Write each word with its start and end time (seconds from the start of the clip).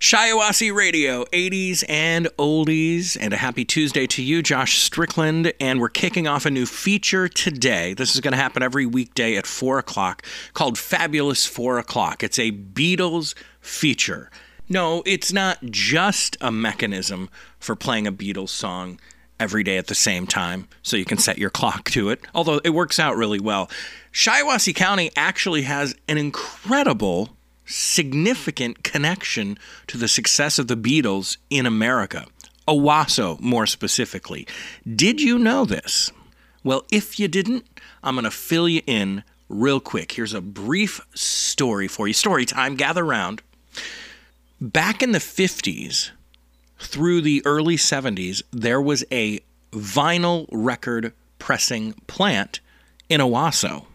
Shiawassee 0.00 0.72
Radio, 0.72 1.24
80s 1.24 1.82
and 1.88 2.26
oldies, 2.38 3.16
and 3.20 3.34
a 3.34 3.36
happy 3.36 3.64
Tuesday 3.64 4.06
to 4.06 4.22
you, 4.22 4.44
Josh 4.44 4.78
Strickland. 4.78 5.52
And 5.58 5.80
we're 5.80 5.88
kicking 5.88 6.28
off 6.28 6.46
a 6.46 6.52
new 6.52 6.66
feature 6.66 7.26
today. 7.26 7.94
This 7.94 8.14
is 8.14 8.20
going 8.20 8.30
to 8.30 8.38
happen 8.38 8.62
every 8.62 8.86
weekday 8.86 9.36
at 9.36 9.44
4 9.44 9.80
o'clock 9.80 10.24
called 10.54 10.78
Fabulous 10.78 11.46
4 11.46 11.80
o'clock. 11.80 12.22
It's 12.22 12.38
a 12.38 12.52
Beatles 12.52 13.34
feature. 13.60 14.30
No, 14.68 15.02
it's 15.04 15.32
not 15.32 15.58
just 15.64 16.36
a 16.40 16.52
mechanism 16.52 17.28
for 17.58 17.74
playing 17.74 18.06
a 18.06 18.12
Beatles 18.12 18.50
song 18.50 19.00
every 19.40 19.64
day 19.64 19.78
at 19.78 19.88
the 19.88 19.96
same 19.96 20.28
time, 20.28 20.68
so 20.80 20.96
you 20.96 21.04
can 21.04 21.18
set 21.18 21.38
your 21.38 21.50
clock 21.50 21.90
to 21.90 22.10
it, 22.10 22.20
although 22.36 22.60
it 22.62 22.70
works 22.70 23.00
out 23.00 23.16
really 23.16 23.40
well. 23.40 23.68
Shiawassee 24.12 24.76
County 24.76 25.10
actually 25.16 25.62
has 25.62 25.96
an 26.06 26.18
incredible 26.18 27.30
significant 27.68 28.82
connection 28.82 29.58
to 29.86 29.98
the 29.98 30.08
success 30.08 30.58
of 30.58 30.66
the 30.66 30.76
Beatles 30.76 31.36
in 31.50 31.66
America. 31.66 32.26
Owosso, 32.66 33.40
more 33.40 33.66
specifically. 33.66 34.46
Did 34.94 35.20
you 35.20 35.38
know 35.38 35.64
this? 35.64 36.10
Well, 36.64 36.84
if 36.90 37.18
you 37.18 37.28
didn't, 37.28 37.66
I'm 38.02 38.14
going 38.14 38.24
to 38.24 38.30
fill 38.30 38.68
you 38.68 38.82
in 38.86 39.22
real 39.48 39.80
quick. 39.80 40.12
Here's 40.12 40.34
a 40.34 40.40
brief 40.40 41.00
story 41.14 41.88
for 41.88 42.06
you. 42.06 42.14
Story 42.14 42.44
time, 42.44 42.74
gather 42.74 43.04
round. 43.04 43.42
Back 44.60 45.02
in 45.02 45.12
the 45.12 45.18
50s 45.18 46.10
through 46.78 47.22
the 47.22 47.42
early 47.46 47.76
70s, 47.76 48.42
there 48.50 48.80
was 48.80 49.04
a 49.12 49.40
vinyl 49.72 50.46
record 50.50 51.12
pressing 51.38 51.94
plant 52.06 52.60
in 53.08 53.20
Owosso. 53.20 53.86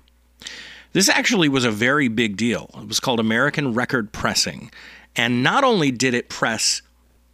This 0.94 1.10
actually 1.10 1.50
was 1.50 1.66
a 1.66 1.72
very 1.72 2.08
big 2.08 2.38
deal. 2.38 2.70
It 2.78 2.88
was 2.88 3.00
called 3.00 3.20
American 3.20 3.74
Record 3.74 4.12
Pressing. 4.12 4.72
And 5.16 5.44
not 5.44 5.64
only 5.64 5.92
did 5.92 6.14
it 6.14 6.30
press 6.30 6.82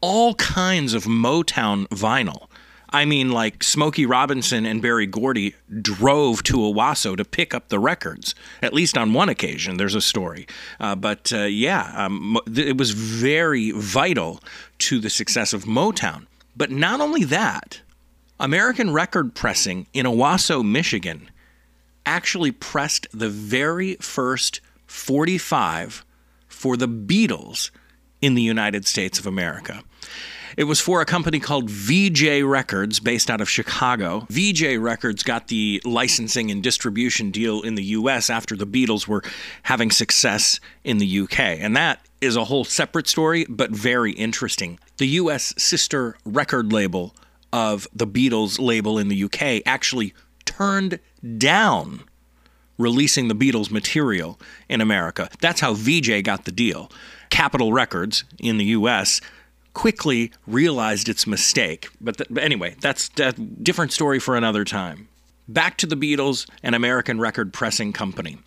all 0.02 0.34
kinds 0.36 0.94
of 0.94 1.04
Motown 1.04 1.88
vinyl, 1.90 2.48
I 2.92 3.06
mean, 3.06 3.32
like 3.32 3.64
Smokey 3.64 4.06
Robinson 4.06 4.66
and 4.66 4.82
Berry 4.82 5.06
Gordy 5.06 5.56
drove 5.82 6.42
to 6.44 6.58
Owosso 6.58 7.16
to 7.16 7.26
pick 7.26 7.54
up 7.54 7.70
the 7.70 7.80
records. 7.80 8.34
At 8.64 8.74
least 8.74 8.98
on 8.98 9.14
one 9.14 9.30
occasion, 9.30 9.78
there's 9.78 9.94
a 9.94 10.02
story. 10.02 10.48
Uh, 10.80 10.96
but 10.96 11.32
uh, 11.34 11.44
yeah, 11.44 11.92
um, 11.96 12.38
it 12.56 12.78
was 12.78 12.92
very 12.92 13.72
vital 13.72 14.42
to 14.80 15.00
the 15.00 15.10
success 15.10 15.54
of 15.54 15.66
Motown. 15.66 16.26
But 16.56 16.72
not 16.72 17.00
only 17.00 17.26
that, 17.26 17.82
American 18.40 18.92
record 18.92 19.36
pressing 19.36 19.86
in 19.94 20.06
Owosso, 20.06 20.66
Michigan, 20.66 21.30
actually 22.10 22.52
pressed 22.52 23.06
the 23.14 23.30
very 23.30 23.94
first 23.96 24.62
45 24.88 26.04
for 26.48 26.76
the 26.76 26.88
Beatles 26.88 27.70
in 28.20 28.34
the 28.34 28.42
United 28.42 28.88
States 28.88 29.20
of 29.20 29.28
America. 29.28 29.84
It 30.58 30.64
was 30.64 30.82
for 30.82 31.02
a 31.02 31.06
company 31.06 31.40
called 31.40 31.70
Vee-Jay 31.70 32.42
Records, 32.42 33.00
based 33.00 33.30
out 33.30 33.42
of 33.42 33.50
Chicago. 33.50 34.26
Vee-Jay 34.30 34.80
Records 34.80 35.22
got 35.22 35.50
the 35.50 35.80
licensing 35.86 36.50
and 36.50 36.64
distribution 36.64 37.30
deal 37.30 37.62
in 37.62 37.76
the 37.76 37.84
US 37.84 38.32
after 38.32 38.56
the 38.56 38.66
Beatles 38.66 39.08
were 39.08 39.22
having 39.64 39.92
success 39.92 40.60
in 40.84 40.98
the 40.98 41.20
UK. 41.22 41.40
And 41.40 41.78
that 41.78 42.02
is 42.22 42.36
a 42.36 42.46
whole 42.46 42.66
separate 42.66 43.08
story, 43.08 43.46
but 43.48 43.70
very 43.70 44.14
interesting. 44.14 44.80
The 44.98 45.08
US 45.22 45.54
sister 45.58 46.18
record 46.26 46.74
label 46.74 47.16
of 47.54 47.88
the 47.94 48.08
Beatles 48.08 48.60
label 48.60 48.98
in 48.98 49.08
the 49.10 49.24
UK 49.26 49.62
actually 49.68 50.14
turned 50.60 51.00
down 51.38 52.02
releasing 52.78 53.28
the 53.28 53.36
Beatles 53.36 53.72
material 53.72 54.40
in 54.68 54.82
America. 54.82 55.30
That's 55.42 55.62
how 55.62 55.74
Vee-Jay 55.74 56.22
got 56.22 56.46
the 56.46 56.52
deal. 56.52 56.92
Capitol 57.30 57.72
Records 57.72 58.24
in 58.40 58.58
the 58.58 58.66
US 58.66 59.22
quickly 59.74 60.32
realized 60.46 61.08
its 61.08 61.26
mistake. 61.26 61.90
But, 62.02 62.18
th- 62.18 62.28
but 62.30 62.44
anyway, 62.44 62.76
that's 62.82 63.10
a 63.20 63.32
different 63.34 63.94
story 63.94 64.20
for 64.20 64.36
another 64.36 64.66
time. 64.66 65.08
Back 65.48 65.78
to 65.78 65.86
the 65.86 65.96
Beatles 65.96 66.50
and 66.62 66.76
American 66.76 67.20
Record 67.20 67.54
Pressing 67.54 67.94
Company. 67.94 68.38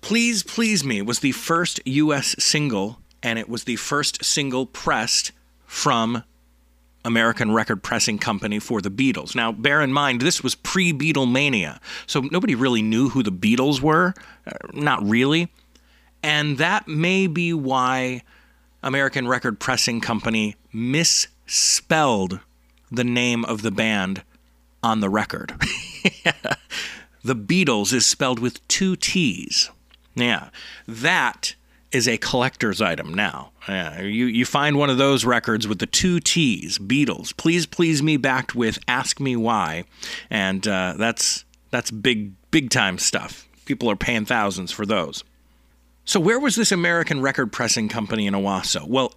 Please 0.00 0.42
Please 0.42 0.84
Me 0.84 1.02
was 1.02 1.20
the 1.20 1.32
first 1.32 1.80
US 1.84 2.34
single, 2.38 3.00
and 3.22 3.38
it 3.38 3.48
was 3.48 3.64
the 3.64 3.76
first 3.76 4.24
single 4.24 4.66
pressed 4.66 5.32
from 5.66 6.22
American 7.04 7.52
record 7.52 7.82
pressing 7.82 8.18
company 8.18 8.58
for 8.58 8.80
the 8.80 8.90
Beatles. 8.90 9.34
Now, 9.34 9.52
bear 9.52 9.80
in 9.80 9.92
mind, 9.92 10.20
this 10.20 10.42
was 10.42 10.54
pre 10.54 10.92
Beatlemania, 10.92 11.78
so 12.06 12.20
nobody 12.20 12.54
really 12.54 12.82
knew 12.82 13.10
who 13.10 13.22
the 13.22 13.32
Beatles 13.32 13.80
were. 13.80 14.14
Uh, 14.46 14.52
not 14.74 15.02
really. 15.06 15.48
And 16.22 16.58
that 16.58 16.88
may 16.88 17.26
be 17.26 17.52
why 17.52 18.22
American 18.82 19.28
Record 19.28 19.60
Pressing 19.60 20.00
Company 20.00 20.56
misspelled 20.72 22.40
the 22.90 23.04
name 23.04 23.44
of 23.44 23.62
the 23.62 23.70
band 23.70 24.22
on 24.82 25.00
the 25.00 25.10
record. 25.10 25.54
the 27.22 27.36
Beatles 27.36 27.92
is 27.92 28.06
spelled 28.06 28.38
with 28.38 28.66
two 28.68 28.96
T's. 28.96 29.70
Yeah, 30.14 30.50
that 30.86 31.54
is 31.92 32.08
a 32.08 32.18
collector's 32.18 32.82
item 32.82 33.14
now. 33.14 33.52
Yeah, 33.68 34.00
you, 34.00 34.26
you 34.26 34.44
find 34.44 34.78
one 34.78 34.90
of 34.90 34.98
those 34.98 35.24
records 35.24 35.68
with 35.68 35.78
the 35.78 35.86
two 35.86 36.20
T's, 36.20 36.78
Beatles. 36.78 37.36
Please, 37.36 37.66
please 37.66 38.02
me 38.02 38.16
backed 38.16 38.54
with 38.54 38.78
Ask 38.88 39.20
Me 39.20 39.36
Why. 39.36 39.84
And 40.30 40.66
uh, 40.66 40.94
that's, 40.96 41.44
that's 41.70 41.90
big, 41.90 42.32
big 42.50 42.70
time 42.70 42.98
stuff. 42.98 43.46
People 43.66 43.90
are 43.90 43.96
paying 43.96 44.24
thousands 44.24 44.72
for 44.72 44.86
those. 44.86 45.22
So, 46.06 46.18
where 46.18 46.40
was 46.40 46.56
this 46.56 46.72
American 46.72 47.20
record 47.20 47.52
pressing 47.52 47.90
company 47.90 48.26
in 48.26 48.32
Owosso? 48.32 48.88
Well, 48.88 49.12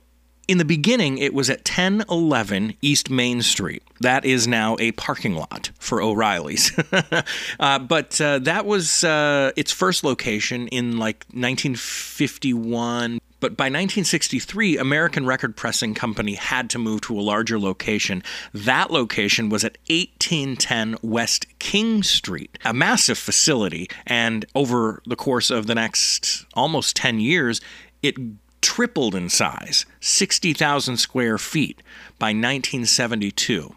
in 0.50 0.58
the 0.58 0.66
beginning, 0.66 1.18
it 1.20 1.34
was 1.34 1.50
at 1.50 1.60
1011 1.60 2.76
East 2.82 3.10
Main 3.10 3.42
Street. 3.42 3.82
That 4.02 4.26
is 4.26 4.46
now 4.46 4.76
a 4.80 4.92
parking 4.92 5.36
lot 5.36 5.70
for 5.80 6.02
O'Reilly's. 6.02 6.78
uh, 7.62 7.80
but 7.80 8.20
uh, 8.20 8.40
that 8.40 8.66
was 8.66 9.06
uh, 9.06 9.52
its 9.56 9.72
first 9.72 10.04
location 10.04 10.68
in 10.68 10.98
like 10.98 11.26
1951. 11.32 13.22
But 13.42 13.58
by 13.58 13.66
1963, 13.66 14.78
American 14.78 15.26
Record 15.26 15.58
Pressing 15.58 15.96
Company 15.96 16.36
had 16.36 16.70
to 16.70 16.78
move 16.78 17.02
to 17.02 17.20
a 17.20 17.22
larger 17.22 17.60
location. 17.60 18.22
That 18.54 18.92
location 18.92 19.50
was 19.50 19.66
at 19.66 19.80
1810 19.90 20.98
West 21.02 21.48
King 21.58 22.04
Street, 22.04 22.60
a 22.64 22.72
massive 22.72 23.18
facility. 23.18 23.90
And 24.06 24.46
over 24.54 25.02
the 25.08 25.16
course 25.16 25.50
of 25.50 25.66
the 25.66 25.74
next 25.74 26.46
almost 26.54 26.96
10 26.96 27.20
years, 27.20 27.60
it 28.04 28.16
tripled 28.62 29.16
in 29.16 29.28
size, 29.28 29.88
60,000 30.02 30.98
square 30.98 31.40
feet 31.40 31.82
by 32.20 32.28
1972. 32.28 33.76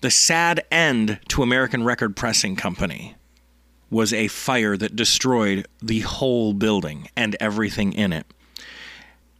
The 0.00 0.10
sad 0.10 0.64
end 0.72 1.20
to 1.28 1.44
American 1.44 1.84
Record 1.84 2.16
Pressing 2.16 2.56
Company 2.56 3.14
was 3.88 4.12
a 4.12 4.26
fire 4.26 4.76
that 4.76 4.96
destroyed 4.96 5.68
the 5.80 6.00
whole 6.00 6.52
building 6.54 7.08
and 7.14 7.36
everything 7.38 7.92
in 7.92 8.12
it. 8.12 8.26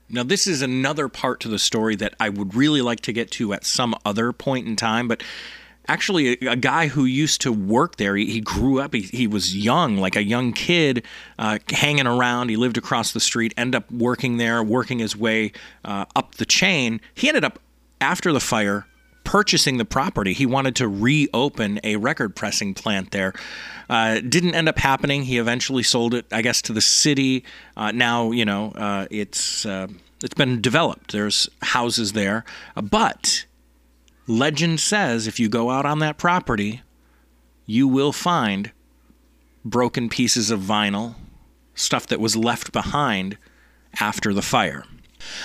Now, 0.08 0.22
this 0.22 0.46
is 0.46 0.62
another 0.62 1.08
part 1.08 1.40
to 1.40 1.48
the 1.48 1.58
story 1.58 1.96
that 1.96 2.14
I 2.20 2.28
would 2.28 2.54
really 2.54 2.82
like 2.82 3.00
to 3.00 3.12
get 3.12 3.30
to 3.32 3.52
at 3.52 3.64
some 3.64 3.94
other 4.04 4.32
point 4.32 4.66
in 4.66 4.76
time, 4.76 5.08
but 5.08 5.22
actually 5.88 6.38
a, 6.46 6.52
a, 6.52 6.56
guy 6.56 6.88
who 6.88 7.04
used 7.04 7.40
to 7.42 7.52
work 7.52 7.96
there. 7.96 8.16
He, 8.16 8.26
he 8.26 8.40
grew 8.40 8.80
up. 8.80 8.94
He, 8.94 9.02
he, 9.02 9.26
was 9.26 9.56
young, 9.56 9.96
like 9.96 10.16
a 10.16 10.22
young 10.22 10.52
kid, 10.52 11.04
uh, 11.38 11.58
hanging 11.70 12.06
around. 12.06 12.48
He 12.50 12.56
lived 12.56 12.76
across 12.78 13.12
the 13.12 13.20
street. 13.20 13.54
Ended 13.56 13.76
up 13.82 13.90
working 13.90 14.36
there, 14.36 14.62
working 14.62 14.98
his 14.98 15.16
way 15.16 15.52
uh, 15.84 16.04
up 16.14 16.36
the 16.36 16.46
chain. 16.46 17.00
He 17.14 17.28
ended 17.28 17.44
up 17.44 17.58
after 18.00 18.32
the 18.32 18.40
fire 18.40 18.86
purchasing 19.24 19.78
the 19.78 19.84
property. 19.84 20.32
He 20.32 20.46
wanted 20.46 20.76
to 20.76 20.88
reopen 20.88 21.80
a 21.82 21.96
record 21.96 22.36
pressing 22.36 22.74
plant 22.74 23.10
there. 23.10 23.32
Uh, 23.88 24.20
didn't 24.20 24.54
end 24.54 24.68
up 24.68 24.78
happening. 24.78 25.24
He 25.24 25.38
eventually 25.38 25.82
sold 25.82 26.14
it, 26.14 26.26
I 26.30 26.42
guess, 26.42 26.62
to 26.62 26.72
the 26.72 26.80
city. 26.80 27.44
Uh, 27.76 27.90
now, 27.90 28.30
you 28.30 28.44
know, 28.44 28.72
uh, 28.72 29.06
it's 29.10 29.66
uh, 29.66 29.88
it's 30.22 30.34
been 30.34 30.60
developed. 30.60 31.12
There's 31.12 31.48
houses 31.62 32.12
there, 32.12 32.44
but 32.76 33.46
legend 34.26 34.80
says 34.80 35.26
if 35.26 35.38
you 35.40 35.48
go 35.48 35.70
out 35.70 35.84
on 35.84 35.98
that 35.98 36.16
property, 36.16 36.82
you 37.66 37.88
will 37.88 38.12
find 38.12 38.72
broken 39.64 40.08
pieces 40.08 40.50
of 40.50 40.60
vinyl, 40.60 41.14
stuff 41.74 42.06
that 42.06 42.20
was 42.20 42.36
left 42.36 42.72
behind 42.72 43.36
after 44.00 44.32
the 44.32 44.42
fire. 44.42 44.84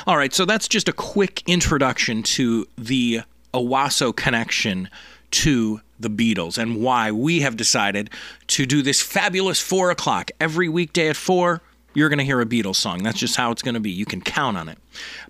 All 0.06 0.18
right, 0.18 0.34
so 0.34 0.46
that's 0.46 0.68
just 0.68 0.90
a 0.90 0.94
quick 0.94 1.42
introduction 1.48 2.24
to 2.24 2.68
the 2.78 3.22
Owosso 3.54 4.16
connection 4.16 4.90
to 5.32 5.82
the 6.00 6.10
Beatles 6.10 6.58
and 6.58 6.82
why 6.82 7.12
we 7.12 7.42
have 7.42 7.58
decided 7.58 8.10
to 8.48 8.66
do 8.66 8.82
this 8.82 9.02
fabulous 9.02 9.60
four 9.60 9.92
o'clock 9.92 10.32
every 10.40 10.70
weekday 10.70 11.10
at 11.10 11.16
four 11.16 11.62
you're 11.94 12.10
going 12.10 12.20
to 12.20 12.26
hear 12.26 12.40
a 12.40 12.46
Beatles 12.46 12.76
song. 12.76 13.04
That's 13.04 13.20
just 13.20 13.36
how 13.36 13.52
it's 13.52 13.62
going 13.62 13.74
to 13.74 13.80
be. 13.80 13.90
You 13.90 14.06
can 14.06 14.22
count 14.22 14.58
on 14.58 14.70
it. 14.70 14.78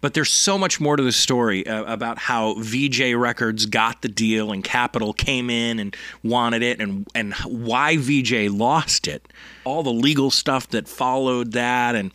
But 0.01 0.13
there's 0.13 0.31
so 0.31 0.57
much 0.57 0.79
more 0.79 0.97
to 0.97 1.03
the 1.03 1.11
story 1.11 1.65
uh, 1.65 1.83
about 1.85 2.19
how 2.19 2.55
Vee-Jay 2.55 3.15
Records 3.15 3.65
got 3.65 4.01
the 4.01 4.07
deal 4.09 4.51
and 4.51 4.63
Capitol 4.63 5.13
came 5.13 5.49
in 5.49 5.79
and 5.79 5.95
wanted 6.23 6.61
it 6.61 6.81
and 6.81 7.07
and 7.15 7.33
why 7.45 7.97
Vee-Jay 7.97 8.49
lost 8.49 9.07
it. 9.07 9.25
All 9.63 9.83
the 9.83 9.93
legal 9.93 10.31
stuff 10.31 10.67
that 10.69 10.87
followed 10.87 11.53
that 11.53 11.95
and 11.95 12.11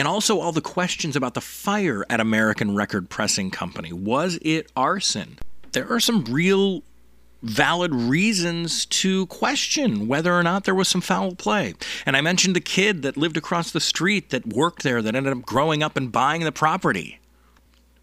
And 0.00 0.08
also 0.08 0.40
all 0.40 0.50
the 0.50 0.62
questions 0.62 1.14
about 1.14 1.34
the 1.34 1.42
fire 1.42 2.06
at 2.08 2.20
American 2.20 2.74
Record 2.74 3.10
Pressing 3.10 3.50
Company. 3.50 3.92
Was 3.92 4.38
it 4.40 4.72
arson? 4.74 5.38
There 5.72 5.92
are 5.92 6.00
some 6.00 6.24
real 6.24 6.82
valid 7.42 7.94
reasons 7.94 8.86
to 8.86 9.26
question 9.26 10.08
whether 10.08 10.32
or 10.32 10.42
not 10.42 10.64
there 10.64 10.74
was 10.74 10.88
some 10.88 11.02
foul 11.02 11.34
play. 11.34 11.74
And 12.06 12.16
I 12.16 12.22
mentioned 12.22 12.56
the 12.56 12.62
kid 12.62 13.02
that 13.02 13.18
lived 13.18 13.36
across 13.36 13.72
the 13.72 13.78
street 13.78 14.30
that 14.30 14.46
worked 14.46 14.84
there 14.84 15.02
that 15.02 15.14
ended 15.14 15.34
up 15.34 15.42
growing 15.42 15.82
up 15.82 15.98
and 15.98 16.10
buying 16.10 16.44
the 16.44 16.50
property. 16.50 17.20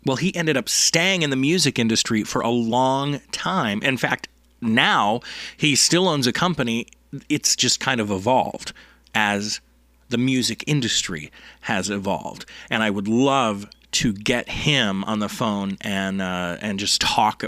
Well, 0.05 0.17
he 0.17 0.35
ended 0.35 0.55
up 0.55 0.69
staying 0.69 1.23
in 1.23 1.31
the 1.31 1.35
music 1.35 1.79
industry 1.79 2.23
for 2.23 2.41
a 2.41 2.51
long 2.51 3.21
time. 3.31 3.81
In 3.81 3.97
fact, 3.97 4.27
now 4.61 5.21
he 5.57 5.75
still 5.75 6.07
owns 6.07 6.27
a 6.27 6.31
company. 6.31 6.85
It's 7.27 7.55
just 7.55 7.79
kind 7.79 7.99
of 7.99 8.11
evolved 8.11 8.71
as 9.15 9.61
the 10.09 10.17
music 10.17 10.63
industry 10.67 11.31
has 11.61 11.89
evolved. 11.89 12.45
And 12.69 12.83
I 12.83 12.89
would 12.89 13.07
love 13.07 13.69
to 13.93 14.13
get 14.13 14.49
him 14.49 15.03
on 15.05 15.19
the 15.19 15.29
phone 15.29 15.77
and 15.81 16.21
uh, 16.21 16.57
and 16.61 16.79
just 16.79 17.01
talk 17.01 17.43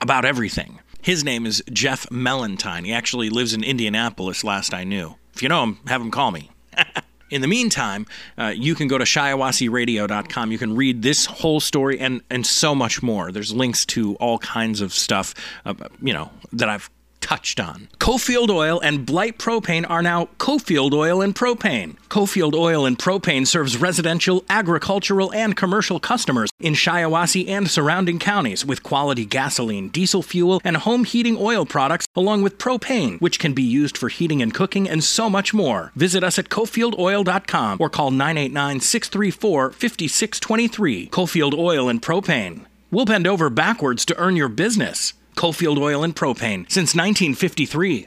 about 0.00 0.24
everything. 0.24 0.78
His 1.02 1.24
name 1.24 1.46
is 1.46 1.62
Jeff 1.72 2.06
Mellentine. 2.10 2.84
He 2.84 2.92
actually 2.92 3.30
lives 3.30 3.54
in 3.54 3.64
Indianapolis, 3.64 4.44
last 4.44 4.74
I 4.74 4.84
knew. 4.84 5.16
If 5.34 5.42
you 5.42 5.48
know 5.48 5.62
him, 5.62 5.78
have 5.86 6.00
him 6.00 6.10
call 6.10 6.30
me. 6.30 6.50
In 7.30 7.42
the 7.42 7.48
meantime, 7.48 8.06
uh, 8.36 8.52
you 8.54 8.74
can 8.74 8.88
go 8.88 8.98
to 8.98 9.04
shiawasseeradio.com. 9.04 10.50
You 10.50 10.58
can 10.58 10.74
read 10.74 11.02
this 11.02 11.26
whole 11.26 11.60
story 11.60 11.98
and, 12.00 12.22
and 12.28 12.44
so 12.44 12.74
much 12.74 13.02
more. 13.04 13.30
There's 13.30 13.54
links 13.54 13.86
to 13.86 14.16
all 14.16 14.38
kinds 14.38 14.80
of 14.80 14.92
stuff, 14.92 15.32
uh, 15.64 15.74
you 16.02 16.12
know, 16.12 16.30
that 16.52 16.68
I've 16.68 16.90
touched 17.30 17.60
on. 17.60 17.86
Cofield 18.00 18.50
Oil 18.50 18.80
and 18.80 19.06
Blight 19.06 19.38
Propane 19.38 19.88
are 19.88 20.02
now 20.02 20.28
Cofield 20.38 20.92
Oil 20.92 21.22
and 21.22 21.32
Propane. 21.32 21.96
Cofield 22.08 22.54
Oil 22.54 22.84
and 22.84 22.98
Propane 22.98 23.46
serves 23.46 23.76
residential, 23.76 24.44
agricultural, 24.48 25.32
and 25.32 25.56
commercial 25.56 26.00
customers 26.00 26.50
in 26.58 26.74
Shiawassee 26.74 27.48
and 27.48 27.70
surrounding 27.70 28.18
counties 28.18 28.66
with 28.66 28.82
quality 28.82 29.24
gasoline, 29.24 29.90
diesel 29.90 30.22
fuel, 30.22 30.60
and 30.64 30.78
home 30.78 31.04
heating 31.04 31.36
oil 31.38 31.64
products, 31.64 32.06
along 32.16 32.42
with 32.42 32.58
propane, 32.58 33.20
which 33.20 33.38
can 33.38 33.52
be 33.52 33.62
used 33.62 33.96
for 33.96 34.08
heating 34.08 34.42
and 34.42 34.52
cooking, 34.52 34.88
and 34.88 35.04
so 35.04 35.30
much 35.30 35.54
more. 35.54 35.92
Visit 35.94 36.24
us 36.24 36.36
at 36.36 36.48
CofieldOil.com 36.48 37.76
or 37.78 37.88
call 37.88 38.10
989 38.10 38.80
634 38.80 39.70
5623. 39.70 41.08
Cofield 41.10 41.54
Oil 41.56 41.88
and 41.88 42.02
Propane. 42.02 42.66
We'll 42.90 43.04
bend 43.04 43.28
over 43.28 43.48
backwards 43.50 44.04
to 44.06 44.18
earn 44.18 44.34
your 44.34 44.48
business. 44.48 45.14
Cofield 45.40 45.78
Oil 45.78 46.04
and 46.04 46.14
Propane 46.14 46.70
since 46.70 46.94
1953. 46.94 48.06